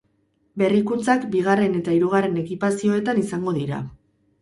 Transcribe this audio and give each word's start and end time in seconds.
Berrikuntzak 0.61 1.27
bigarren 1.35 1.77
eta 1.81 1.95
hirugarren 1.99 2.43
ekipazioetan 2.47 3.25
izango 3.29 3.59
dira. 3.63 3.87